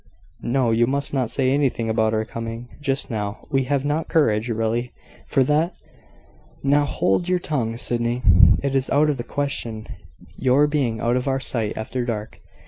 [0.41, 3.45] No; you must not say anything about our coming just now.
[3.51, 4.91] We have not courage, really,
[5.27, 5.75] for that.
[6.63, 8.23] Now hold your tongue, Sydney.
[8.63, 9.85] It is out of the question
[10.35, 12.39] your being out of our sight after dark.